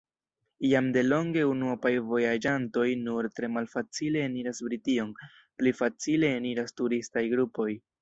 Jam 0.69 0.87
delonge 0.95 1.43
unuopaj 1.49 1.91
vojaĝantoj 2.13 2.87
nur 3.03 3.29
tre 3.37 3.51
malfacile 3.59 4.27
eniras 4.31 4.65
Brition: 4.71 5.15
pli 5.61 5.79
facile 5.85 6.37
eniras 6.43 6.79
turistaj 6.83 7.29
grupoj. 7.37 7.73